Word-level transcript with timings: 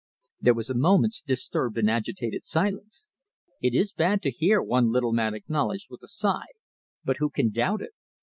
There 0.39 0.55
was 0.55 0.71
a 0.71 0.73
moment's 0.73 1.21
disturbed 1.21 1.77
and 1.77 1.87
agitated 1.87 2.43
silence. 2.43 3.07
"It 3.61 3.75
is 3.75 3.93
bad 3.93 4.23
to 4.23 4.31
hear," 4.31 4.59
one 4.59 4.91
little 4.91 5.13
man 5.13 5.35
acknowledged, 5.35 5.91
with 5.91 6.01
a 6.01 6.07
sigh, 6.07 6.53
"but 7.03 7.17
who 7.17 7.29
can 7.29 7.51
doubt 7.51 7.83
it? 7.83 7.91